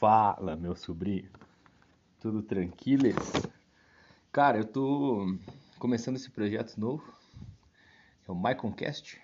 Fala, 0.00 0.56
meu 0.56 0.74
sobrinho. 0.74 1.28
Tudo 2.20 2.42
tranquilo? 2.42 3.10
Cara, 4.32 4.56
eu 4.56 4.64
tô 4.64 5.36
começando 5.78 6.16
esse 6.16 6.30
projeto 6.30 6.80
novo, 6.80 7.04
é 8.26 8.32
o 8.32 8.34
MyConcast, 8.34 9.20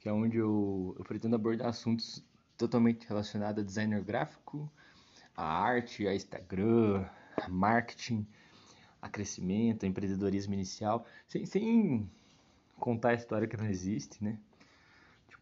que 0.00 0.08
é 0.08 0.12
onde 0.12 0.38
eu, 0.38 0.96
eu 0.98 1.04
pretendo 1.04 1.36
abordar 1.36 1.68
assuntos 1.68 2.20
totalmente 2.58 3.06
relacionados 3.06 3.62
a 3.62 3.64
designer 3.64 4.02
gráfico, 4.02 4.68
a 5.36 5.44
arte, 5.44 6.08
a 6.08 6.16
Instagram, 6.16 7.08
a 7.40 7.48
marketing, 7.48 8.26
a 9.00 9.08
crescimento, 9.08 9.84
a 9.84 9.88
empreendedorismo 9.88 10.52
inicial, 10.52 11.06
sem, 11.28 11.46
sem 11.46 12.10
contar 12.76 13.10
a 13.10 13.14
história 13.14 13.46
que 13.46 13.56
não 13.56 13.66
existe, 13.66 14.24
né? 14.24 14.36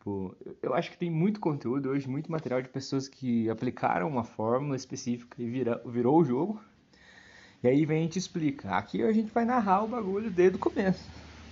Tipo, 0.08 0.36
eu 0.62 0.74
acho 0.74 0.90
que 0.90 0.96
tem 0.96 1.10
muito 1.10 1.38
conteúdo 1.38 1.90
hoje, 1.90 2.08
muito 2.08 2.32
material 2.32 2.62
de 2.62 2.68
pessoas 2.68 3.06
que 3.06 3.48
aplicaram 3.50 4.08
uma 4.08 4.24
fórmula 4.24 4.74
específica 4.74 5.40
e 5.40 5.46
vira, 5.46 5.82
virou 5.84 6.18
o 6.18 6.24
jogo. 6.24 6.60
E 7.62 7.68
aí 7.68 7.84
vem 7.84 7.98
a 7.98 8.02
gente 8.02 8.18
explica. 8.18 8.70
Aqui 8.70 9.02
a 9.02 9.12
gente 9.12 9.30
vai 9.32 9.44
narrar 9.44 9.84
o 9.84 9.88
bagulho 9.88 10.30
desde 10.30 10.56
o 10.56 10.58
começo, 10.58 11.04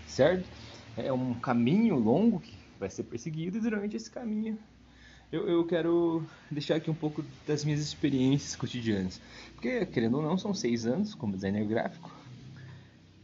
certo? 0.07 0.49
É 0.97 1.13
um 1.13 1.35
caminho 1.35 1.97
longo 1.97 2.41
que 2.41 2.57
vai 2.80 2.89
ser 2.89 3.05
perseguido 3.05 3.59
e 3.59 3.61
durante 3.61 3.97
esse 3.97 4.11
caminho 4.11 4.59
eu, 5.30 5.47
eu 5.49 5.66
quero 5.66 6.25
deixar 6.51 6.77
aqui 6.77 6.91
um 6.91 6.95
pouco 6.95 7.23
das 7.47 7.63
minhas 7.63 7.80
experiências 7.80 8.57
cotidianas. 8.57 9.21
Porque, 9.55 9.85
querendo 9.85 10.16
ou 10.16 10.23
não, 10.23 10.38
são 10.38 10.55
seis 10.55 10.87
anos 10.87 11.15
como 11.15 11.35
designer 11.35 11.66
gráfico, 11.66 12.11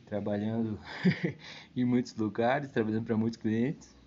trabalhando 0.05 0.78
em 1.75 1.84
muitos 1.87 2.14
lugares, 2.17 2.69
trabalhando 2.69 3.06
para 3.06 3.17
muitos 3.17 3.39
clientes. 3.39 4.02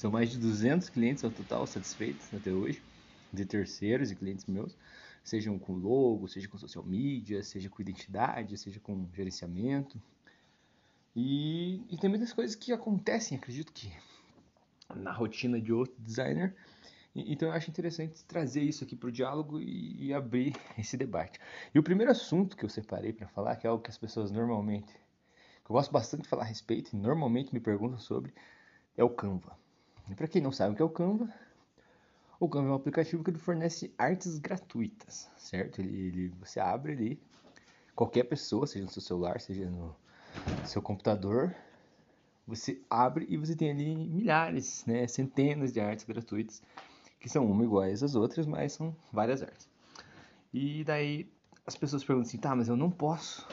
São 0.00 0.10
mais 0.10 0.30
de 0.30 0.38
200 0.38 0.88
clientes 0.88 1.22
ao 1.22 1.30
total 1.30 1.66
satisfeitos 1.66 2.32
até 2.32 2.50
hoje, 2.50 2.82
de 3.30 3.44
terceiros 3.44 4.10
e 4.10 4.16
clientes 4.16 4.46
meus, 4.46 4.74
sejam 5.22 5.58
com 5.58 5.74
logo, 5.74 6.26
seja 6.26 6.48
com 6.48 6.56
social 6.56 6.82
media, 6.82 7.42
seja 7.42 7.68
com 7.68 7.82
identidade, 7.82 8.56
seja 8.56 8.80
com 8.80 9.06
gerenciamento. 9.12 10.00
E, 11.14 11.82
e 11.90 11.98
tem 11.98 12.08
muitas 12.08 12.32
coisas 12.32 12.56
que 12.56 12.72
acontecem, 12.72 13.36
acredito 13.36 13.74
que 13.74 13.92
na 14.96 15.12
rotina 15.12 15.60
de 15.60 15.70
outro 15.70 15.94
designer. 15.98 16.56
Então 17.14 17.48
eu 17.48 17.54
acho 17.54 17.68
interessante 17.68 18.24
trazer 18.24 18.62
isso 18.62 18.82
aqui 18.82 18.96
para 18.96 19.10
o 19.10 19.12
diálogo 19.12 19.60
e, 19.60 20.06
e, 20.06 20.14
abrir 20.14 20.56
esse 20.78 20.96
debate. 20.96 21.38
E 21.74 21.78
o 21.78 21.82
primeiro 21.82 22.10
assunto 22.10 22.56
que 22.56 22.64
eu 22.64 22.70
separei 22.70 23.12
para 23.12 23.28
falar, 23.28 23.54
que 23.56 23.66
é 23.66 23.70
algo 23.70 23.82
que 23.82 23.90
as 23.90 23.98
pessoas 23.98 24.30
normalmente, 24.30 24.94
que 25.62 25.70
eu 25.70 25.74
gosto 25.74 25.92
bastante 25.92 26.22
de 26.22 26.28
falar 26.30 26.44
a 26.44 26.46
respeito, 26.46 26.96
e 26.96 26.96
normalmente 26.96 27.52
me 27.52 27.60
perguntam 27.60 27.98
sobre, 27.98 28.32
é 28.96 29.04
o 29.04 29.10
Canva. 29.10 29.60
Para 30.14 30.28
quem 30.28 30.42
não 30.42 30.52
sabe 30.52 30.74
o 30.74 30.76
que 30.76 30.82
é 30.82 30.84
o 30.84 30.90
Canva, 30.90 31.32
o 32.38 32.48
Canva 32.48 32.68
é 32.68 32.72
um 32.72 32.74
aplicativo 32.74 33.22
que 33.22 33.30
ele 33.30 33.38
fornece 33.38 33.92
artes 33.98 34.38
gratuitas, 34.38 35.30
certo? 35.36 35.80
Ele, 35.80 36.06
ele, 36.06 36.28
você 36.40 36.58
abre 36.58 36.92
ali, 36.92 37.20
qualquer 37.94 38.24
pessoa, 38.24 38.66
seja 38.66 38.84
no 38.84 38.90
seu 38.90 39.02
celular, 39.02 39.40
seja 39.40 39.68
no 39.68 39.94
seu 40.64 40.80
computador, 40.80 41.54
você 42.46 42.80
abre 42.88 43.26
e 43.28 43.36
você 43.36 43.54
tem 43.54 43.70
ali 43.70 43.94
milhares, 43.94 44.84
né, 44.86 45.06
centenas 45.06 45.72
de 45.72 45.80
artes 45.80 46.04
gratuitas, 46.04 46.62
que 47.20 47.28
são 47.28 47.44
uma 47.44 47.62
iguais 47.62 48.02
às 48.02 48.14
outras, 48.14 48.46
mas 48.46 48.72
são 48.72 48.96
várias 49.12 49.42
artes. 49.42 49.68
E 50.52 50.82
daí 50.84 51.30
as 51.66 51.76
pessoas 51.76 52.02
perguntam 52.02 52.28
assim, 52.28 52.38
tá, 52.38 52.56
mas 52.56 52.68
eu 52.68 52.76
não 52.76 52.90
posso 52.90 53.46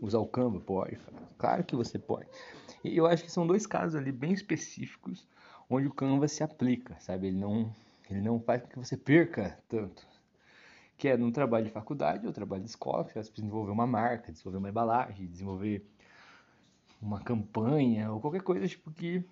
usar 0.00 0.18
o 0.18 0.26
Canva? 0.26 0.60
Pode, 0.60 0.98
claro 1.38 1.64
que 1.64 1.74
você 1.74 1.98
pode. 1.98 2.28
E 2.84 2.96
eu 2.96 3.06
acho 3.06 3.24
que 3.24 3.32
são 3.32 3.46
dois 3.46 3.66
casos 3.66 3.96
ali 3.96 4.12
bem 4.12 4.32
específicos 4.32 5.26
onde 5.68 5.86
o 5.86 5.92
Canva 5.92 6.28
se 6.28 6.42
aplica, 6.42 6.96
sabe? 7.00 7.28
Ele 7.28 7.38
não, 7.38 7.74
ele 8.10 8.20
não 8.20 8.40
faz 8.40 8.62
com 8.62 8.68
que 8.68 8.78
você 8.78 8.96
perca 8.96 9.58
tanto. 9.68 10.06
Que 10.96 11.08
é 11.08 11.16
no 11.16 11.30
trabalho 11.30 11.66
de 11.66 11.70
faculdade 11.70 12.26
ou 12.26 12.32
trabalho 12.32 12.62
de 12.62 12.70
escola, 12.70 13.04
que 13.04 13.12
você 13.12 13.18
precisa 13.18 13.32
desenvolver 13.34 13.70
uma 13.70 13.86
marca, 13.86 14.32
desenvolver 14.32 14.58
uma 14.58 14.70
embalagem, 14.70 15.26
desenvolver 15.26 15.86
uma 17.00 17.20
campanha 17.20 18.10
ou 18.10 18.20
qualquer 18.20 18.42
coisa 18.42 18.66
tipo 18.66 18.90
que 18.90 19.22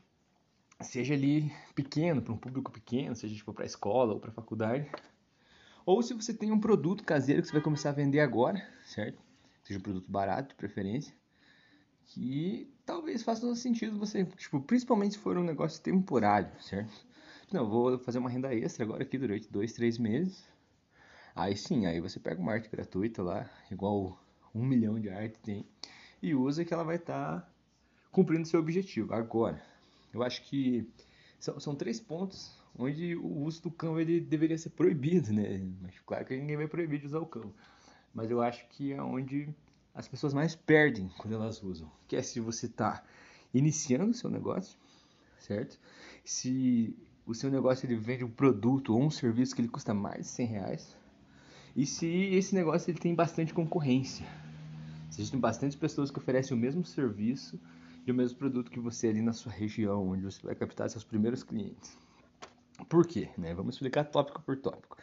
seja 0.80 1.14
ali 1.14 1.50
pequeno, 1.74 2.20
para 2.20 2.32
um 2.32 2.36
público 2.36 2.70
pequeno, 2.70 3.14
seja 3.14 3.34
tipo 3.34 3.52
para 3.54 3.64
a 3.64 3.66
escola 3.66 4.14
ou 4.14 4.20
para 4.20 4.30
faculdade. 4.30 4.90
Ou 5.86 6.02
se 6.02 6.14
você 6.14 6.34
tem 6.34 6.50
um 6.50 6.60
produto 6.60 7.04
caseiro 7.04 7.40
que 7.40 7.48
você 7.48 7.54
vai 7.54 7.62
começar 7.62 7.90
a 7.90 7.92
vender 7.92 8.20
agora, 8.20 8.62
certo? 8.84 9.22
Seja 9.62 9.78
um 9.78 9.82
produto 9.82 10.10
barato 10.10 10.50
de 10.50 10.54
preferência 10.54 11.14
que 12.06 12.73
talvez 12.84 13.22
faça 13.22 13.54
sentido 13.54 13.98
você, 13.98 14.24
tipo, 14.24 14.60
principalmente 14.60 15.12
se 15.12 15.18
for 15.18 15.36
um 15.36 15.44
negócio 15.44 15.82
temporário, 15.82 16.50
certo? 16.62 17.06
Não, 17.52 17.68
vou 17.68 17.98
fazer 17.98 18.18
uma 18.18 18.30
renda 18.30 18.54
extra 18.54 18.84
agora 18.84 19.02
aqui 19.02 19.18
durante 19.18 19.50
dois, 19.50 19.72
três 19.72 19.98
meses. 19.98 20.44
Aí 21.34 21.56
sim, 21.56 21.86
aí 21.86 22.00
você 22.00 22.18
pega 22.20 22.40
uma 22.40 22.52
arte 22.52 22.68
gratuita 22.68 23.22
lá, 23.22 23.50
igual 23.70 24.18
um 24.54 24.64
milhão 24.64 25.00
de 25.00 25.08
arte 25.10 25.38
tem, 25.40 25.66
e 26.22 26.34
usa 26.34 26.64
que 26.64 26.72
ela 26.72 26.84
vai 26.84 26.96
estar 26.96 27.40
tá 27.40 27.48
cumprindo 28.10 28.46
seu 28.46 28.60
objetivo. 28.60 29.12
Agora, 29.12 29.60
eu 30.12 30.22
acho 30.22 30.42
que 30.42 30.88
são, 31.40 31.58
são 31.58 31.74
três 31.74 32.00
pontos 32.00 32.56
onde 32.76 33.16
o 33.16 33.26
uso 33.42 33.62
do 33.62 33.70
Canva 33.70 34.00
ele 34.00 34.20
deveria 34.20 34.58
ser 34.58 34.70
proibido, 34.70 35.32
né? 35.32 35.60
Mas 35.80 35.98
claro 36.00 36.24
que 36.24 36.36
ninguém 36.36 36.56
vai 36.56 36.68
proibir 36.68 37.00
de 37.00 37.06
usar 37.06 37.18
o 37.18 37.26
Canva. 37.26 37.52
Mas 38.12 38.30
eu 38.30 38.40
acho 38.40 38.66
que 38.68 38.92
é 38.92 39.02
onde 39.02 39.48
as 39.94 40.08
pessoas 40.08 40.34
mais 40.34 40.54
perdem 40.54 41.08
quando 41.18 41.34
elas 41.34 41.62
usam. 41.62 41.90
Que 42.08 42.16
é 42.16 42.22
se 42.22 42.40
você 42.40 42.66
está 42.66 43.02
iniciando 43.52 44.10
o 44.10 44.14
seu 44.14 44.28
negócio, 44.28 44.76
certo? 45.38 45.78
Se 46.24 46.96
o 47.26 47.34
seu 47.34 47.50
negócio 47.50 47.86
ele 47.86 47.96
vende 47.96 48.24
um 48.24 48.30
produto 48.30 48.94
ou 48.94 49.02
um 49.02 49.10
serviço 49.10 49.54
que 49.54 49.60
ele 49.60 49.68
custa 49.68 49.94
mais 49.94 50.26
de 50.26 50.28
100 50.28 50.46
reais. 50.46 50.96
E 51.76 51.86
se 51.86 52.06
esse 52.06 52.54
negócio 52.54 52.90
ele 52.90 52.98
tem 52.98 53.14
bastante 53.14 53.54
concorrência. 53.54 54.26
Existem 55.10 55.38
bastante 55.38 55.76
pessoas 55.76 56.10
que 56.10 56.18
oferecem 56.18 56.56
o 56.56 56.60
mesmo 56.60 56.84
serviço 56.84 57.60
e 58.06 58.10
o 58.10 58.14
mesmo 58.14 58.36
produto 58.36 58.70
que 58.70 58.80
você 58.80 59.08
ali 59.08 59.22
na 59.22 59.32
sua 59.32 59.52
região, 59.52 60.08
onde 60.08 60.22
você 60.22 60.42
vai 60.42 60.54
captar 60.54 60.90
seus 60.90 61.04
primeiros 61.04 61.42
clientes. 61.42 61.96
Por 62.88 63.06
quê? 63.06 63.30
Né? 63.38 63.54
Vamos 63.54 63.76
explicar 63.76 64.04
tópico 64.04 64.42
por 64.42 64.56
tópico. 64.56 64.96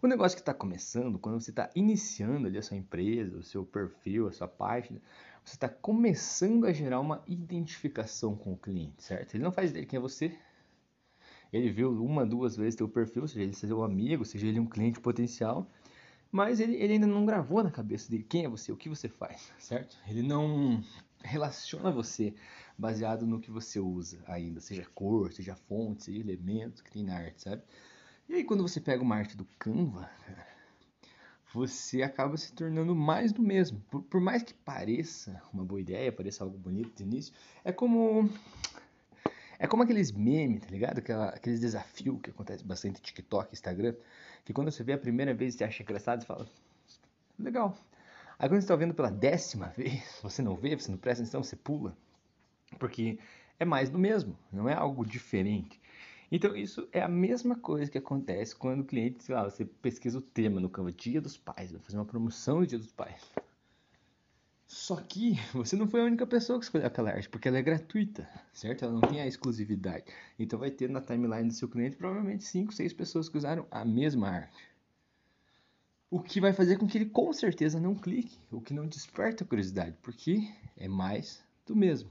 O 0.00 0.06
negócio 0.06 0.36
que 0.36 0.42
está 0.42 0.54
começando, 0.54 1.18
quando 1.18 1.40
você 1.40 1.50
está 1.50 1.68
iniciando 1.74 2.46
ali 2.46 2.56
a 2.56 2.62
sua 2.62 2.76
empresa, 2.76 3.36
o 3.36 3.42
seu 3.42 3.64
perfil, 3.66 4.28
a 4.28 4.32
sua 4.32 4.46
página, 4.46 5.00
você 5.44 5.56
está 5.56 5.68
começando 5.68 6.66
a 6.66 6.72
gerar 6.72 7.00
uma 7.00 7.22
identificação 7.26 8.36
com 8.36 8.52
o 8.52 8.56
cliente, 8.56 9.02
certo? 9.02 9.34
Ele 9.34 9.42
não 9.42 9.50
faz 9.50 9.70
ideia 9.70 9.84
quem 9.84 9.96
é 9.96 10.00
você. 10.00 10.36
Ele 11.52 11.70
viu 11.70 11.90
uma, 12.04 12.24
duas 12.24 12.56
vezes 12.56 12.76
teu 12.76 12.88
perfil, 12.88 13.26
seja 13.26 13.42
ele 13.42 13.54
seja 13.54 13.74
um 13.74 13.82
amigo, 13.82 14.24
seja 14.24 14.46
ele 14.46 14.60
um 14.60 14.66
cliente 14.66 15.00
potencial, 15.00 15.68
mas 16.30 16.60
ele, 16.60 16.76
ele 16.76 16.92
ainda 16.92 17.06
não 17.06 17.26
gravou 17.26 17.64
na 17.64 17.70
cabeça 17.70 18.08
dele 18.08 18.22
quem 18.22 18.44
é 18.44 18.48
você, 18.48 18.70
o 18.70 18.76
que 18.76 18.88
você 18.88 19.08
faz, 19.08 19.52
certo? 19.58 19.96
Ele 20.06 20.22
não 20.22 20.80
relaciona 21.24 21.90
você 21.90 22.34
baseado 22.76 23.26
no 23.26 23.40
que 23.40 23.50
você 23.50 23.80
usa 23.80 24.22
ainda, 24.26 24.60
seja 24.60 24.86
cor, 24.94 25.32
seja 25.32 25.56
fonte, 25.56 26.04
seja 26.04 26.20
elementos 26.20 26.82
que 26.82 26.90
tem 26.92 27.02
na 27.02 27.16
arte, 27.16 27.42
sabe? 27.42 27.62
E 28.28 28.34
aí 28.34 28.44
quando 28.44 28.62
você 28.62 28.80
pega 28.80 29.02
uma 29.02 29.16
arte 29.16 29.36
do 29.36 29.46
Canva, 29.58 30.10
você 31.52 32.02
acaba 32.02 32.36
se 32.36 32.52
tornando 32.52 32.94
mais 32.94 33.32
do 33.32 33.42
mesmo. 33.42 33.80
Por, 33.90 34.02
por, 34.02 34.20
mais 34.20 34.42
que 34.42 34.52
pareça 34.52 35.42
uma 35.52 35.64
boa 35.64 35.80
ideia, 35.80 36.12
pareça 36.12 36.44
algo 36.44 36.58
bonito 36.58 36.94
de 36.94 37.02
início, 37.02 37.32
é 37.64 37.72
como 37.72 38.28
é 39.58 39.66
como 39.66 39.82
aqueles 39.82 40.12
memes, 40.12 40.60
tá 40.60 40.68
ligado? 40.70 40.98
Aquela, 40.98 41.30
aqueles 41.30 41.58
desafios 41.58 42.20
que 42.20 42.30
acontece 42.30 42.62
bastante 42.62 42.96
no 42.96 43.02
TikTok, 43.02 43.52
Instagram, 43.52 43.94
que 44.44 44.52
quando 44.52 44.70
você 44.70 44.84
vê 44.84 44.92
a 44.92 44.98
primeira 44.98 45.32
vez 45.32 45.54
você 45.54 45.64
acha 45.64 45.82
engraçado, 45.82 46.20
você 46.20 46.26
fala, 46.26 46.46
legal. 47.38 47.76
Aí 48.38 48.48
quando 48.48 48.60
você 48.60 48.66
está 48.66 48.76
vendo 48.76 48.94
pela 48.94 49.10
décima 49.10 49.72
vez, 49.76 50.18
você 50.22 50.42
não 50.42 50.54
vê, 50.54 50.76
você 50.76 50.90
não 50.90 50.98
presta 50.98 51.22
atenção, 51.22 51.42
você 51.42 51.56
pula. 51.56 51.96
Porque 52.78 53.18
é 53.58 53.64
mais 53.64 53.88
do 53.88 53.98
mesmo, 53.98 54.38
não 54.52 54.68
é 54.68 54.74
algo 54.74 55.04
diferente. 55.04 55.80
Então, 56.30 56.54
isso 56.54 56.86
é 56.92 57.00
a 57.00 57.08
mesma 57.08 57.56
coisa 57.56 57.90
que 57.90 57.98
acontece 57.98 58.54
quando 58.54 58.80
o 58.80 58.84
cliente, 58.84 59.24
sei 59.24 59.34
lá, 59.34 59.44
você 59.44 59.64
pesquisa 59.64 60.18
o 60.18 60.22
tema 60.22 60.60
no 60.60 60.68
Canva 60.68 60.92
Dia 60.92 61.20
dos 61.20 61.36
Pais, 61.36 61.72
vai 61.72 61.80
fazer 61.80 61.96
uma 61.96 62.04
promoção 62.04 62.60
do 62.60 62.66
Dia 62.66 62.78
dos 62.78 62.92
Pais. 62.92 63.22
Só 64.66 64.96
que 64.96 65.32
você 65.54 65.74
não 65.76 65.88
foi 65.88 66.02
a 66.02 66.04
única 66.04 66.26
pessoa 66.26 66.58
que 66.58 66.66
escolheu 66.66 66.86
aquela 66.86 67.10
arte, 67.10 67.26
porque 67.30 67.48
ela 67.48 67.56
é 67.56 67.62
gratuita, 67.62 68.28
certo? 68.52 68.84
Ela 68.84 68.92
não 68.92 69.00
tem 69.00 69.18
a 69.18 69.26
exclusividade. 69.26 70.04
Então 70.38 70.58
vai 70.58 70.70
ter 70.70 70.90
na 70.90 71.00
timeline 71.00 71.48
do 71.48 71.54
seu 71.54 71.68
cliente 71.68 71.96
provavelmente 71.96 72.44
5, 72.44 72.74
6 72.74 72.92
pessoas 72.92 73.30
que 73.30 73.38
usaram 73.38 73.66
a 73.70 73.82
mesma 73.82 74.28
arte. 74.28 74.68
O 76.10 76.20
que 76.20 76.38
vai 76.38 76.52
fazer 76.52 76.76
com 76.76 76.86
que 76.86 76.98
ele 76.98 77.06
com 77.06 77.32
certeza 77.32 77.80
não 77.80 77.94
clique, 77.94 78.38
o 78.50 78.60
que 78.60 78.74
não 78.74 78.86
desperta 78.86 79.42
curiosidade, 79.42 79.96
porque 80.02 80.46
é 80.76 80.86
mais 80.86 81.42
do 81.64 81.74
mesmo. 81.74 82.10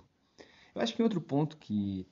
Eu 0.73 0.81
acho 0.81 0.95
que 0.95 1.03
outro 1.03 1.21
ponto 1.21 1.57
que 1.57 2.07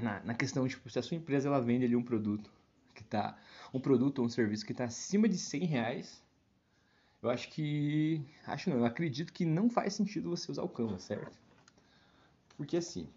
na, 0.00 0.20
na 0.20 0.34
questão, 0.34 0.66
tipo, 0.66 0.88
se 0.90 0.98
a 0.98 1.02
sua 1.02 1.16
empresa 1.16 1.48
ela 1.48 1.60
vende 1.60 1.84
ali 1.84 1.96
um 1.96 2.02
produto 2.02 2.50
que 2.94 3.04
tá, 3.04 3.36
um 3.72 3.80
produto 3.80 4.20
ou 4.20 4.26
um 4.26 4.28
serviço 4.28 4.64
que 4.64 4.72
está 4.72 4.84
acima 4.84 5.28
de 5.28 5.36
100 5.36 5.64
reais, 5.64 6.22
eu 7.22 7.30
acho 7.30 7.48
que, 7.50 8.22
acho 8.46 8.70
não, 8.70 8.78
eu 8.78 8.84
acredito 8.84 9.32
que 9.32 9.44
não 9.44 9.68
faz 9.68 9.94
sentido 9.94 10.30
você 10.30 10.50
usar 10.50 10.62
o 10.62 10.68
Canva, 10.68 10.98
certo? 10.98 11.38
Porque 12.56 12.76
assim, 12.76 13.08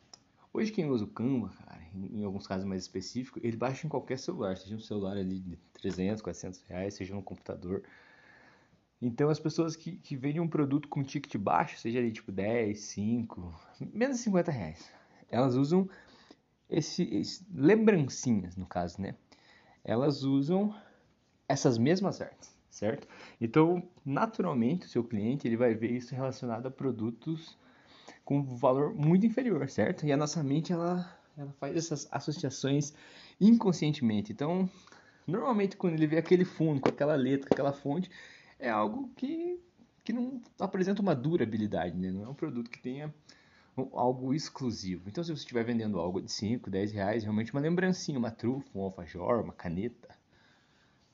hoje 0.53 0.71
quem 0.71 0.89
usa 0.89 1.05
o 1.05 1.07
Canva, 1.07 1.49
cara, 1.49 1.81
em 1.93 2.23
alguns 2.23 2.45
casos 2.45 2.65
mais 2.65 2.81
específicos, 2.81 3.43
ele 3.43 3.55
baixa 3.55 3.85
em 3.85 3.89
qualquer 3.89 4.17
celular, 4.19 4.57
seja 4.57 4.75
um 4.75 4.79
celular 4.79 5.17
ali 5.17 5.39
de 5.39 5.57
300, 5.73 6.21
400 6.21 6.61
reais, 6.63 6.93
seja 6.93 7.15
no 7.15 7.23
computador. 7.23 7.83
Então 9.01 9.29
as 9.29 9.39
pessoas 9.39 9.75
que, 9.75 9.93
que 9.93 10.15
vendem 10.15 10.41
um 10.41 10.47
produto 10.47 10.87
com 10.89 11.03
ticket 11.03 11.35
baixo, 11.37 11.77
seja 11.77 11.99
ali 11.99 12.11
tipo 12.11 12.31
10, 12.31 12.77
5, 12.79 13.61
menos 13.93 14.17
de 14.17 14.23
50 14.23 14.51
reais, 14.51 14.91
elas 15.29 15.55
usam 15.55 15.89
esse, 16.69 17.03
esse, 17.03 17.45
lembrancinhas 17.53 18.55
no 18.55 18.65
caso, 18.65 19.01
né? 19.01 19.15
Elas 19.83 20.23
usam 20.23 20.75
essas 21.47 21.77
mesmas 21.77 22.21
artes, 22.21 22.55
certo? 22.69 23.07
Então, 23.41 23.81
naturalmente, 24.05 24.85
o 24.85 24.89
seu 24.89 25.03
cliente 25.03 25.47
ele 25.47 25.57
vai 25.57 25.73
ver 25.73 25.91
isso 25.91 26.13
relacionado 26.13 26.67
a 26.67 26.71
produtos 26.71 27.57
com 28.23 28.43
valor 28.43 28.93
muito 28.93 29.25
inferior, 29.25 29.67
certo? 29.69 30.05
E 30.05 30.11
a 30.11 30.17
nossa 30.17 30.43
mente 30.43 30.71
ela, 30.71 31.17
ela 31.35 31.51
faz 31.53 31.75
essas 31.75 32.07
associações 32.11 32.93
inconscientemente. 33.41 34.31
Então, 34.31 34.69
normalmente 35.25 35.75
quando 35.75 35.95
ele 35.95 36.05
vê 36.05 36.17
aquele 36.17 36.45
fundo 36.45 36.81
com 36.81 36.89
aquela 36.89 37.15
letra, 37.15 37.49
com 37.49 37.55
aquela 37.55 37.73
fonte, 37.73 38.11
é 38.59 38.69
algo 38.69 39.09
que, 39.15 39.59
que 40.03 40.13
não 40.13 40.41
apresenta 40.59 41.01
uma 41.01 41.15
durabilidade, 41.15 41.97
né? 41.97 42.11
Não 42.11 42.23
é 42.23 42.29
um 42.29 42.35
produto 42.35 42.69
que 42.69 42.79
tenha 42.79 43.11
algo 43.93 44.33
exclusivo. 44.33 45.07
Então, 45.07 45.23
se 45.23 45.29
você 45.29 45.41
estiver 45.41 45.63
vendendo 45.63 45.99
algo 45.99 46.21
de 46.21 46.31
5, 46.31 46.69
10 46.69 46.91
reais, 46.91 47.23
realmente 47.23 47.53
uma 47.53 47.61
lembrancinha, 47.61 48.17
uma 48.17 48.31
trufa, 48.31 48.69
um 48.75 48.81
alfajor, 48.81 49.43
uma 49.43 49.53
caneta, 49.53 50.09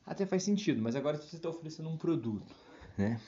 até 0.05 0.25
faz 0.25 0.43
sentido. 0.43 0.81
Mas 0.81 0.95
agora 0.95 1.17
se 1.17 1.29
você 1.29 1.35
está 1.35 1.49
oferecendo 1.49 1.89
um 1.89 1.97
produto, 1.97 2.53
né? 2.97 3.19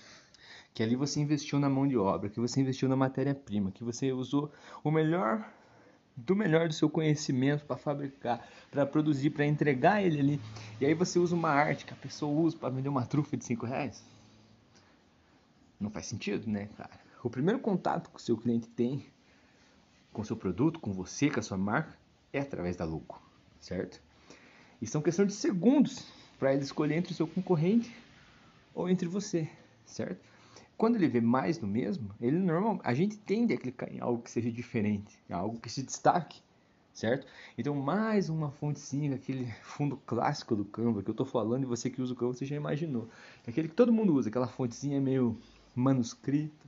Que 0.74 0.84
ali 0.84 0.96
você 0.96 1.20
investiu 1.20 1.60
na 1.60 1.70
mão 1.70 1.88
de 1.88 1.98
obra, 1.98 2.30
que 2.30 2.40
você 2.40 2.62
investiu 2.62 2.88
na 2.88 2.96
matéria-prima, 2.96 3.72
que 3.72 3.84
você 3.84 4.12
usou 4.12 4.52
o 4.84 4.92
melhor 4.92 5.52
do 6.16 6.36
melhor 6.36 6.68
do 6.68 6.74
seu 6.74 6.90
conhecimento 6.90 7.64
para 7.66 7.78
fabricar, 7.78 8.48
para 8.72 8.88
produzir, 8.88 9.30
para 9.30 9.46
entregar 9.46 10.04
ele 10.04 10.20
ali. 10.20 10.42
E 10.82 10.86
aí 10.86 10.96
você 10.96 11.20
usa 11.20 11.36
uma 11.36 11.50
arte 11.50 11.86
que 11.86 11.94
a 11.94 11.98
pessoa 11.98 12.32
usa 12.32 12.58
para 12.58 12.70
vender 12.70 12.90
uma 12.90 13.06
trufa 13.06 13.38
de 13.38 13.46
5 13.46 13.66
reais. 13.68 14.04
Não 15.80 15.92
faz 15.92 16.08
sentido, 16.08 16.50
né, 16.50 16.70
cara? 16.76 17.00
O 17.24 17.30
primeiro 17.30 17.60
contato 17.60 18.10
que 18.10 18.18
o 18.18 18.22
seu 18.22 18.36
cliente 18.36 18.68
tem 18.68 19.06
com 20.12 20.24
seu 20.24 20.36
produto, 20.36 20.80
com 20.80 20.94
você, 20.94 21.30
com 21.30 21.40
a 21.40 21.44
sua 21.44 21.58
marca, 21.58 21.98
é 22.34 22.40
através 22.40 22.76
da 22.76 22.86
logo, 22.86 23.22
certo? 23.60 24.02
E 24.82 24.88
são 24.88 25.02
questão 25.02 25.26
de 25.26 25.34
segundos 25.34 26.06
para 26.40 26.54
ele 26.54 26.64
escolher 26.64 26.96
entre 26.96 27.12
o 27.12 27.16
seu 27.16 27.28
concorrente 27.28 27.96
ou 28.74 28.90
entre 28.90 29.08
você, 29.08 29.50
certo? 29.86 30.20
Quando 30.78 30.96
ele 30.96 31.08
vê 31.08 31.20
mais 31.20 31.58
do 31.58 31.66
mesmo, 31.66 32.14
ele 32.22 32.38
normal, 32.38 32.80
a 32.84 32.94
gente 32.94 33.18
tende 33.18 33.54
a 33.54 33.58
clicar 33.58 33.92
em 33.92 34.00
algo 34.00 34.22
que 34.22 34.30
seja 34.30 34.52
diferente, 34.52 35.18
algo 35.30 35.60
que 35.60 35.70
se 35.70 35.82
destaque, 35.82 36.40
certo? 36.94 37.26
Então, 37.58 37.74
mais 37.74 38.30
uma 38.30 38.52
fontezinha, 38.52 39.16
aquele 39.16 39.52
fundo 39.64 39.98
clássico 39.98 40.56
do 40.56 40.64
Canva 40.64 41.02
que 41.02 41.10
eu 41.10 41.14
estou 41.14 41.26
falando 41.26 41.64
e 41.64 41.66
você 41.66 41.90
que 41.90 42.02
usa 42.02 42.14
o 42.14 42.16
Canva, 42.16 42.34
você 42.34 42.46
já 42.46 42.56
imaginou. 42.56 43.10
Aquele 43.48 43.68
que 43.68 43.74
todo 43.74 43.92
mundo 43.92 44.14
usa, 44.14 44.30
aquela 44.30 44.48
fontezinha 44.48 45.02
meio 45.02 45.36
manuscrita. 45.76 46.68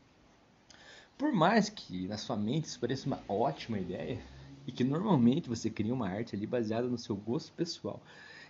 Por 1.19 1.33
mais 1.33 1.67
que 1.67 2.07
na 2.07 2.17
sua 2.17 2.37
mente 2.37 2.63
isso 2.63 2.79
pareça 2.79 3.05
uma 3.05 3.19
ótima 3.27 3.77
ideia, 3.77 4.21
e 4.65 4.71
que 4.71 4.85
normalmente 4.85 5.49
você 5.49 5.69
cria 5.69 5.93
uma 5.93 6.07
arte 6.07 6.33
ali 6.33 6.47
baseada 6.47 6.87
no 6.87 6.97
seu 6.97 7.13
gosto 7.13 7.51
pessoal. 7.51 8.01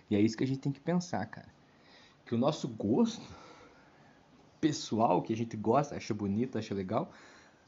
E 0.08 0.14
é 0.14 0.20
isso 0.20 0.36
que 0.36 0.44
a 0.44 0.46
gente 0.46 0.60
tem 0.60 0.70
que 0.70 0.78
pensar, 0.78 1.26
cara. 1.26 1.48
Que 2.24 2.32
o 2.32 2.38
nosso 2.38 2.68
gosto 2.68 3.26
pessoal 4.60 5.20
que 5.20 5.32
a 5.32 5.36
gente 5.36 5.56
gosta, 5.56 5.96
acha 5.96 6.14
bonito, 6.14 6.58
acha 6.58 6.72
legal, 6.72 7.10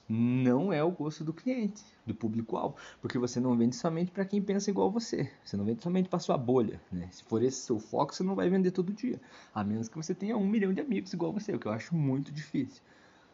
não 0.08 0.72
é 0.72 0.84
o 0.84 0.90
gosto 0.92 1.24
do 1.24 1.32
cliente, 1.32 1.82
do 2.06 2.14
público-alvo, 2.14 2.76
porque 3.00 3.18
você 3.18 3.40
não 3.40 3.56
vende 3.56 3.74
somente 3.74 4.12
para 4.12 4.24
quem 4.24 4.40
pensa 4.40 4.70
igual 4.70 4.88
você, 4.88 5.32
você 5.44 5.56
não 5.56 5.64
vende 5.64 5.82
somente 5.82 6.08
para 6.08 6.20
sua 6.20 6.38
bolha, 6.38 6.80
né? 6.92 7.08
Se 7.10 7.24
for 7.24 7.42
esse 7.42 7.60
seu 7.60 7.80
foco, 7.80 8.14
você 8.14 8.22
não 8.22 8.36
vai 8.36 8.48
vender 8.48 8.70
todo 8.70 8.92
dia, 8.92 9.20
a 9.52 9.64
menos 9.64 9.88
que 9.88 9.96
você 9.96 10.14
tenha 10.14 10.36
um 10.36 10.46
milhão 10.46 10.72
de 10.72 10.80
amigos 10.80 11.12
igual 11.12 11.32
você, 11.32 11.52
o 11.52 11.58
que 11.58 11.66
eu 11.66 11.72
acho 11.72 11.92
muito 11.92 12.30
difícil, 12.30 12.80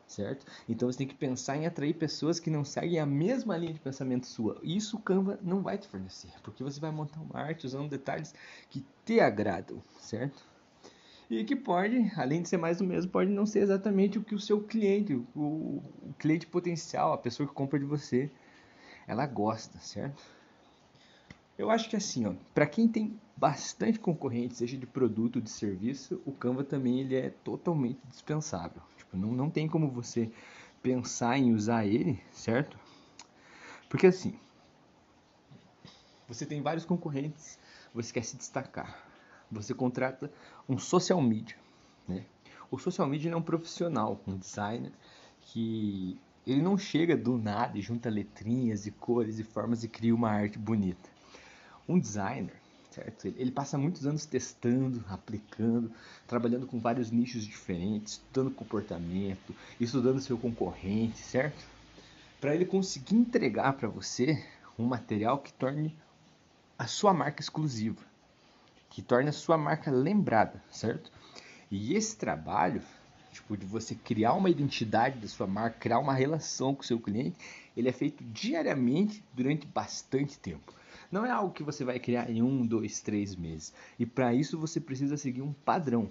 certo? 0.08 0.44
Então 0.68 0.90
você 0.90 0.98
tem 0.98 1.06
que 1.06 1.14
pensar 1.14 1.56
em 1.56 1.66
atrair 1.66 1.94
pessoas 1.94 2.40
que 2.40 2.50
não 2.50 2.64
seguem 2.64 2.98
a 2.98 3.06
mesma 3.06 3.56
linha 3.56 3.74
de 3.74 3.80
pensamento 3.80 4.26
sua. 4.26 4.58
Isso 4.62 4.96
o 4.96 5.00
Canva 5.00 5.38
não 5.42 5.62
vai 5.62 5.78
te 5.78 5.86
fornecer, 5.86 6.32
porque 6.42 6.64
você 6.64 6.80
vai 6.80 6.90
montar 6.90 7.20
uma 7.20 7.38
arte 7.38 7.66
usando 7.66 7.88
detalhes 7.88 8.34
que 8.70 8.84
te 9.04 9.20
agradam, 9.20 9.82
certo? 10.00 10.48
e 11.30 11.44
que 11.44 11.54
pode, 11.54 12.10
além 12.16 12.40
de 12.40 12.48
ser 12.48 12.56
mais 12.56 12.78
do 12.78 12.84
mesmo, 12.84 13.10
pode 13.10 13.30
não 13.30 13.44
ser 13.44 13.60
exatamente 13.60 14.18
o 14.18 14.24
que 14.24 14.34
o 14.34 14.40
seu 14.40 14.62
cliente, 14.62 15.14
o, 15.14 15.22
o 15.36 16.14
cliente 16.18 16.46
potencial, 16.46 17.12
a 17.12 17.18
pessoa 17.18 17.46
que 17.46 17.54
compra 17.54 17.78
de 17.78 17.84
você, 17.84 18.30
ela 19.06 19.26
gosta, 19.26 19.78
certo? 19.78 20.22
Eu 21.58 21.70
acho 21.70 21.90
que 21.90 21.96
assim, 21.96 22.38
para 22.54 22.66
quem 22.66 22.86
tem 22.88 23.20
bastante 23.36 23.98
concorrente, 23.98 24.54
seja 24.54 24.76
de 24.76 24.86
produto 24.86 25.36
ou 25.36 25.42
de 25.42 25.50
serviço, 25.50 26.22
o 26.24 26.32
Canva 26.32 26.64
também 26.64 27.00
ele 27.00 27.16
é 27.16 27.30
totalmente 27.30 28.00
dispensável. 28.08 28.80
Tipo, 28.96 29.16
não, 29.16 29.32
não 29.32 29.50
tem 29.50 29.68
como 29.68 29.90
você 29.90 30.30
pensar 30.80 31.36
em 31.36 31.52
usar 31.52 31.84
ele, 31.84 32.22
certo? 32.30 32.78
Porque 33.88 34.06
assim, 34.06 34.38
você 36.28 36.46
tem 36.46 36.62
vários 36.62 36.84
concorrentes, 36.84 37.58
você 37.92 38.12
quer 38.12 38.22
se 38.22 38.36
destacar 38.36 39.08
você 39.50 39.74
contrata 39.74 40.30
um 40.68 40.78
social 40.78 41.20
media. 41.20 41.56
Né? 42.06 42.24
O 42.70 42.78
social 42.78 43.08
media 43.08 43.32
é 43.32 43.36
um 43.36 43.42
profissional, 43.42 44.20
um 44.26 44.36
designer 44.36 44.92
que 45.40 46.20
ele 46.46 46.62
não 46.62 46.76
chega 46.76 47.16
do 47.16 47.36
nada 47.36 47.78
e 47.78 47.80
junta 47.80 48.08
letrinhas 48.08 48.86
e 48.86 48.90
cores 48.90 49.38
e 49.38 49.44
formas 49.44 49.84
e 49.84 49.88
cria 49.88 50.14
uma 50.14 50.30
arte 50.30 50.58
bonita. 50.58 51.17
Um 51.88 51.98
designer, 51.98 52.54
certo? 52.90 53.26
Ele 53.26 53.50
passa 53.50 53.78
muitos 53.78 54.06
anos 54.06 54.26
testando, 54.26 55.04
aplicando, 55.08 55.90
trabalhando 56.26 56.66
com 56.66 56.78
vários 56.78 57.10
nichos 57.10 57.44
diferentes, 57.44 58.14
estudando 58.14 58.54
comportamento, 58.54 59.54
estudando 59.80 60.20
seu 60.20 60.36
concorrente, 60.36 61.18
certo? 61.18 61.64
Para 62.40 62.54
ele 62.54 62.64
conseguir 62.64 63.16
entregar 63.16 63.72
para 63.72 63.88
você 63.88 64.44
um 64.78 64.84
material 64.84 65.38
que 65.38 65.52
torne 65.52 65.96
a 66.78 66.86
sua 66.86 67.12
marca 67.12 67.40
exclusiva 67.40 68.08
que 68.98 69.02
torna 69.02 69.30
a 69.30 69.32
sua 69.32 69.56
marca 69.56 69.90
lembrada, 69.90 70.62
certo? 70.70 71.10
E 71.70 71.94
esse 71.94 72.16
trabalho, 72.16 72.82
tipo, 73.32 73.56
de 73.56 73.66
você 73.66 73.94
criar 73.94 74.34
uma 74.34 74.50
identidade 74.50 75.18
da 75.18 75.28
sua 75.28 75.46
marca, 75.46 75.78
criar 75.78 75.98
uma 75.98 76.14
relação 76.14 76.74
com 76.74 76.82
o 76.82 76.84
seu 76.84 76.98
cliente, 76.98 77.36
ele 77.76 77.88
é 77.88 77.92
feito 77.92 78.24
diariamente 78.24 79.22
durante 79.34 79.66
bastante 79.66 80.36
tempo. 80.38 80.72
Não 81.10 81.24
é 81.24 81.30
algo 81.30 81.52
que 81.52 81.62
você 81.62 81.84
vai 81.84 81.98
criar 81.98 82.30
em 82.30 82.42
um, 82.42 82.66
dois, 82.66 83.00
três 83.00 83.34
meses. 83.34 83.72
E 83.98 84.04
para 84.04 84.34
isso 84.34 84.58
você 84.58 84.80
precisa 84.80 85.16
seguir 85.16 85.42
um 85.42 85.52
padrão, 85.52 86.10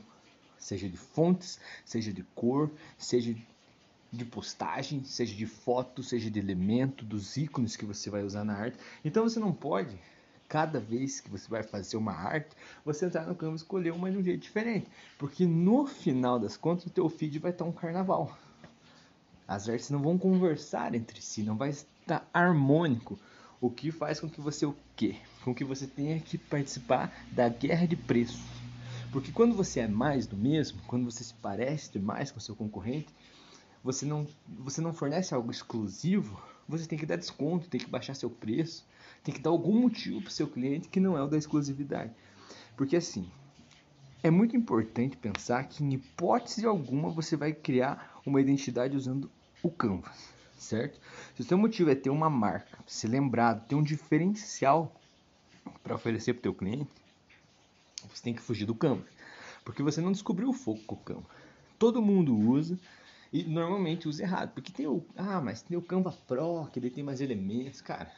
seja 0.57 0.89
de 0.89 0.97
fontes, 0.97 1.59
seja 1.85 2.11
de 2.11 2.23
cor, 2.35 2.71
seja 2.97 3.35
de 4.11 4.25
postagem, 4.25 5.03
seja 5.03 5.35
de 5.35 5.45
foto, 5.45 6.01
seja 6.01 6.31
de 6.31 6.39
elemento, 6.39 7.05
dos 7.05 7.37
ícones 7.37 7.75
que 7.75 7.85
você 7.85 8.09
vai 8.09 8.23
usar 8.23 8.43
na 8.43 8.55
arte. 8.55 8.77
Então 9.03 9.23
você 9.23 9.39
não 9.39 9.53
pode 9.53 9.97
cada 10.47 10.79
vez 10.79 11.19
que 11.19 11.29
você 11.29 11.47
vai 11.49 11.61
fazer 11.61 11.97
uma 11.97 12.13
arte, 12.13 12.55
você 12.83 13.05
entrar 13.05 13.25
no 13.27 13.35
Canva 13.35 13.53
e 13.53 13.57
escolher 13.57 13.91
uma 13.91 14.09
de 14.09 14.17
um 14.17 14.23
jeito 14.23 14.41
diferente. 14.41 14.89
Porque 15.17 15.45
no 15.45 15.85
final 15.85 16.39
das 16.39 16.55
contas, 16.55 16.85
o 16.85 16.89
teu 16.89 17.09
feed 17.09 17.37
vai 17.39 17.51
estar 17.51 17.65
um 17.65 17.71
carnaval. 17.71 18.37
As 19.47 19.67
artes 19.69 19.89
não 19.89 20.01
vão 20.01 20.17
conversar 20.17 20.95
entre 20.95 21.21
si, 21.21 21.43
não 21.43 21.57
vai 21.57 21.69
estar 21.69 22.27
harmônico. 22.33 23.19
O 23.59 23.69
que 23.69 23.91
faz 23.91 24.19
com 24.19 24.29
que 24.29 24.39
você 24.39 24.65
o 24.65 24.75
quê? 24.95 25.15
Com 25.43 25.53
que 25.53 25.63
você 25.63 25.87
tenha 25.87 26.19
que 26.19 26.37
participar 26.37 27.11
da 27.31 27.49
guerra 27.49 27.87
de 27.87 27.95
preços. 27.95 28.39
Porque 29.11 29.31
quando 29.31 29.55
você 29.55 29.79
é 29.79 29.87
mais 29.87 30.27
do 30.27 30.37
mesmo, 30.37 30.79
quando 30.85 31.05
você 31.05 31.23
se 31.23 31.33
parece 31.33 31.91
demais 31.91 32.31
com 32.31 32.39
seu 32.39 32.55
concorrente, 32.55 33.07
você 33.83 34.05
não, 34.05 34.27
você 34.47 34.81
não 34.81 34.93
fornece 34.93 35.33
algo 35.33 35.49
exclusivo, 35.49 36.39
você 36.67 36.85
tem 36.85 36.99
que 36.99 37.05
dar 37.05 37.15
desconto, 37.15 37.69
tem 37.69 37.79
que 37.79 37.89
baixar 37.89 38.13
seu 38.13 38.29
preço, 38.29 38.85
tem 39.23 39.33
que 39.33 39.41
dar 39.41 39.49
algum 39.49 39.79
motivo 39.79 40.21
para 40.21 40.29
seu 40.29 40.47
cliente 40.47 40.89
que 40.89 40.99
não 40.99 41.17
é 41.17 41.23
o 41.23 41.27
da 41.27 41.37
exclusividade. 41.37 42.13
Porque 42.75 42.95
assim, 42.95 43.27
é 44.21 44.29
muito 44.29 44.55
importante 44.55 45.15
pensar 45.15 45.63
que 45.63 45.83
em 45.83 45.93
hipótese 45.93 46.65
alguma 46.65 47.09
você 47.09 47.35
vai 47.35 47.53
criar 47.53 48.21
uma 48.25 48.41
identidade 48.41 48.95
usando 48.95 49.31
o 49.63 49.71
Canvas, 49.71 50.33
certo? 50.57 50.99
Se 51.35 51.41
o 51.41 51.43
seu 51.43 51.57
motivo 51.57 51.89
é 51.89 51.95
ter 51.95 52.09
uma 52.09 52.29
marca, 52.29 52.77
ser 52.85 53.07
lembrado, 53.07 53.67
ter 53.67 53.75
um 53.75 53.83
diferencial 53.83 54.91
para 55.83 55.95
oferecer 55.95 56.33
para 56.33 56.39
o 56.39 56.43
teu 56.43 56.53
cliente, 56.53 56.89
você 58.09 58.23
tem 58.23 58.33
que 58.33 58.41
fugir 58.41 58.65
do 58.65 58.75
Canvas. 58.75 59.07
Porque 59.63 59.83
você 59.83 59.99
não 59.99 60.11
descobriu 60.11 60.49
o 60.49 60.53
foco 60.53 60.81
com 60.85 60.95
o 60.95 60.99
Canva. 60.99 61.25
Todo 61.77 62.01
mundo 62.01 62.35
usa 62.35 62.79
e 63.31 63.43
normalmente 63.43 64.07
usa 64.07 64.23
errado. 64.23 64.53
Porque 64.53 64.71
tem 64.71 64.87
o. 64.87 65.03
Ah, 65.15 65.41
mas 65.41 65.61
tem 65.61 65.77
o 65.77 65.81
Canva 65.81 66.11
Pro, 66.25 66.67
que 66.71 66.79
ele 66.79 66.89
tem 66.89 67.03
mais 67.03 67.19
elementos. 67.19 67.81
Cara, 67.81 68.11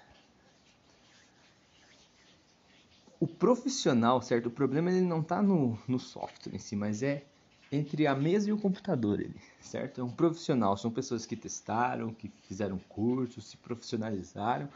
o 3.19 3.27
profissional, 3.27 4.21
certo? 4.21 4.45
O 4.45 4.51
problema 4.51 4.91
ele 4.91 5.01
não 5.01 5.21
está 5.21 5.41
no, 5.41 5.77
no 5.87 5.99
software 5.99 6.55
em 6.55 6.59
si, 6.59 6.75
mas 6.75 7.03
é 7.03 7.25
entre 7.71 8.07
a 8.07 8.15
mesa 8.15 8.49
e 8.49 8.53
o 8.53 8.57
computador, 8.57 9.19
ele, 9.19 9.39
certo? 9.61 10.01
É 10.01 10.03
um 10.03 10.09
profissional, 10.09 10.75
são 10.75 10.89
pessoas 10.89 11.25
que 11.25 11.35
testaram, 11.35 12.13
que 12.13 12.31
fizeram 12.47 12.79
cursos, 12.89 13.45
se 13.49 13.57
profissionalizaram 13.57 14.67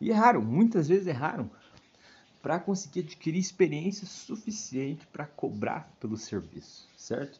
E 0.00 0.08
erraram, 0.10 0.40
muitas 0.40 0.88
vezes 0.88 1.06
erraram, 1.06 1.50
para 2.42 2.58
conseguir 2.58 3.00
adquirir 3.00 3.38
experiência 3.38 4.06
suficiente 4.06 5.06
para 5.08 5.26
cobrar 5.26 5.92
pelo 6.00 6.16
serviço, 6.16 6.88
certo? 6.96 7.38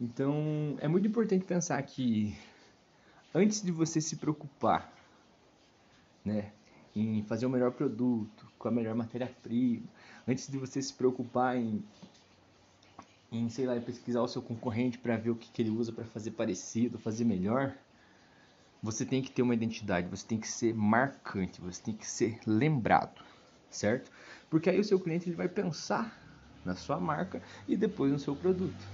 Então 0.00 0.76
é 0.80 0.88
muito 0.88 1.06
importante 1.06 1.44
pensar 1.44 1.80
que 1.82 2.36
antes 3.34 3.62
de 3.62 3.70
você 3.70 4.00
se 4.00 4.16
preocupar, 4.16 4.92
né, 6.24 6.52
em 6.96 7.22
fazer 7.22 7.46
o 7.46 7.50
melhor 7.50 7.70
produto, 7.72 8.46
com 8.58 8.66
a 8.66 8.70
melhor 8.72 8.94
matéria-prima, 8.96 9.86
antes 10.26 10.48
de 10.48 10.58
você 10.58 10.82
se 10.82 10.92
preocupar 10.92 11.56
em, 11.56 11.84
em 13.32 13.48
sei 13.48 13.66
lá, 13.66 13.80
pesquisar 13.80 14.22
o 14.22 14.28
seu 14.28 14.42
concorrente 14.42 14.98
para 14.98 15.16
ver 15.16 15.30
o 15.30 15.36
que, 15.36 15.50
que 15.50 15.62
ele 15.62 15.70
usa 15.70 15.92
para 15.92 16.04
fazer 16.04 16.32
parecido, 16.32 16.98
fazer 16.98 17.24
melhor, 17.24 17.76
você 18.82 19.04
tem 19.04 19.22
que 19.22 19.30
ter 19.30 19.42
uma 19.42 19.54
identidade, 19.54 20.08
você 20.08 20.26
tem 20.26 20.38
que 20.40 20.48
ser 20.48 20.74
marcante, 20.74 21.60
você 21.60 21.82
tem 21.82 21.94
que 21.94 22.06
ser 22.06 22.40
lembrado, 22.46 23.22
certo? 23.70 24.10
Porque 24.48 24.70
aí 24.70 24.80
o 24.80 24.84
seu 24.84 24.98
cliente 24.98 25.28
ele 25.28 25.36
vai 25.36 25.48
pensar 25.48 26.18
na 26.64 26.74
sua 26.74 26.98
marca 26.98 27.42
e 27.68 27.76
depois 27.76 28.10
no 28.12 28.18
seu 28.18 28.34
produto, 28.34 28.84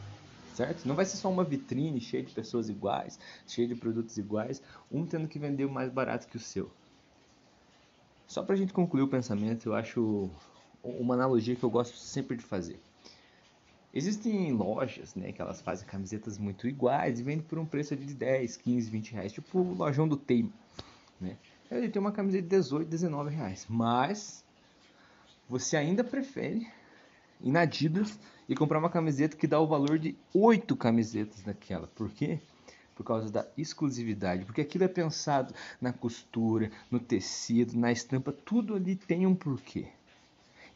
certo? 0.52 0.86
Não 0.86 0.96
vai 0.96 1.04
ser 1.04 1.16
só 1.16 1.30
uma 1.30 1.44
vitrine 1.44 2.00
cheia 2.00 2.22
de 2.22 2.32
pessoas 2.32 2.68
iguais, 2.68 3.18
cheia 3.46 3.68
de 3.68 3.74
produtos 3.74 4.18
iguais, 4.18 4.60
um 4.90 5.06
tendo 5.06 5.28
que 5.28 5.38
vender 5.38 5.64
o 5.64 5.70
mais 5.70 5.90
barato 5.90 6.26
que 6.26 6.36
o 6.36 6.40
seu. 6.40 6.70
Só 8.26 8.42
para 8.42 8.54
a 8.54 8.58
gente 8.58 8.72
concluir 8.72 9.02
o 9.02 9.08
pensamento, 9.08 9.66
eu 9.66 9.74
acho 9.74 10.30
uma 10.82 11.14
analogia 11.14 11.54
que 11.54 11.62
eu 11.64 11.70
gosto 11.70 11.96
sempre 11.96 12.36
de 12.36 12.42
fazer. 12.44 12.80
Existem 13.96 14.52
lojas, 14.52 15.14
né, 15.14 15.32
que 15.32 15.40
elas 15.40 15.62
fazem 15.62 15.86
camisetas 15.86 16.36
muito 16.36 16.68
iguais 16.68 17.18
e 17.18 17.22
vendem 17.22 17.42
por 17.42 17.58
um 17.58 17.64
preço 17.64 17.96
de 17.96 18.12
10, 18.12 18.58
15, 18.58 18.90
20 18.90 19.12
reais, 19.12 19.32
tipo 19.32 19.58
o 19.58 19.72
lojão 19.72 20.06
do 20.06 20.18
Teima, 20.18 20.52
né? 21.18 21.38
Ele 21.70 21.88
tem 21.88 21.98
uma 21.98 22.12
camiseta 22.12 22.42
de 22.42 22.48
18, 22.50 22.86
19 22.86 23.34
reais, 23.34 23.64
mas 23.70 24.44
você 25.48 25.78
ainda 25.78 26.04
prefere 26.04 26.66
ir 27.40 27.50
na 27.50 27.60
Adidas 27.60 28.18
e 28.46 28.54
comprar 28.54 28.80
uma 28.80 28.90
camiseta 28.90 29.34
que 29.34 29.46
dá 29.46 29.58
o 29.58 29.66
valor 29.66 29.98
de 29.98 30.14
8 30.34 30.76
camisetas 30.76 31.40
daquela. 31.40 31.86
Por 31.86 32.10
quê? 32.10 32.38
Por 32.94 33.02
causa 33.02 33.32
da 33.32 33.48
exclusividade, 33.56 34.44
porque 34.44 34.60
aquilo 34.60 34.84
é 34.84 34.88
pensado 34.88 35.54
na 35.80 35.94
costura, 35.94 36.70
no 36.90 37.00
tecido, 37.00 37.78
na 37.78 37.90
estampa, 37.90 38.30
tudo 38.30 38.74
ali 38.74 38.94
tem 38.94 39.26
um 39.26 39.34
porquê. 39.34 39.88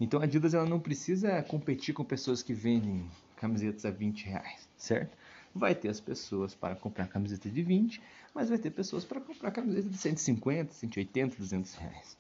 Então 0.01 0.19
a 0.19 0.25
Adidas 0.25 0.55
ela 0.55 0.65
não 0.65 0.81
precisa 0.81 1.43
competir 1.43 1.93
com 1.93 2.03
pessoas 2.03 2.43
que 2.43 2.55
vendem 2.55 3.07
camisetas 3.37 3.85
a 3.85 3.91
20 3.91 4.25
reais, 4.25 4.67
certo? 4.77 5.17
Vai 5.55 5.75
ter 5.75 5.89
as 5.89 6.01
pessoas 6.01 6.55
para 6.55 6.75
comprar 6.75 7.07
camiseta 7.09 7.51
de 7.51 7.63
20, 7.63 8.01
mas 8.35 8.49
vai 8.49 8.59
ter 8.59 8.71
pessoas 8.71 9.05
para 9.05 9.21
comprar 9.21 9.51
camiseta 9.51 9.89
de 9.89 9.99
150, 9.99 10.73
180, 10.73 11.37
200 11.37 11.75
reais. 11.75 12.17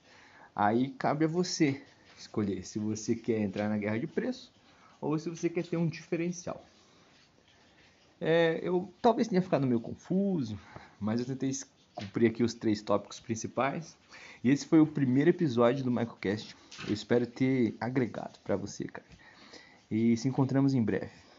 Aí 0.54 0.90
cabe 0.90 1.24
a 1.24 1.28
você 1.28 1.80
escolher 2.18 2.66
se 2.66 2.78
você 2.78 3.14
quer 3.14 3.40
entrar 3.40 3.68
na 3.68 3.78
guerra 3.78 3.98
de 3.98 4.06
preço 4.06 4.52
ou 5.00 5.18
se 5.18 5.30
você 5.30 5.48
quer 5.48 5.64
ter 5.64 5.76
um 5.76 5.88
diferencial. 5.88 6.62
É, 8.20 8.60
eu 8.62 8.92
talvez 9.00 9.28
tenha 9.28 9.40
ficado 9.40 9.66
meio 9.66 9.80
confuso, 9.80 10.58
mas 11.00 11.20
eu 11.20 11.26
tentei 11.26 11.50
cumprir 11.94 12.30
aqui 12.30 12.42
os 12.42 12.54
três 12.54 12.82
tópicos 12.82 13.20
principais. 13.20 13.96
E 14.42 14.50
esse 14.50 14.66
foi 14.66 14.80
o 14.80 14.86
primeiro 14.86 15.30
episódio 15.30 15.84
do 15.84 15.90
MichaelCast. 15.90 16.56
Eu 16.86 16.94
espero 16.94 17.26
ter 17.26 17.76
agregado 17.80 18.38
para 18.44 18.56
você, 18.56 18.84
cara. 18.84 19.06
E 19.90 20.16
se 20.16 20.28
encontramos 20.28 20.74
em 20.74 20.82
breve. 20.82 21.29